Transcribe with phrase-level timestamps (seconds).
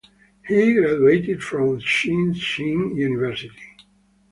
[0.47, 3.75] He graduated from Shih Hsin University.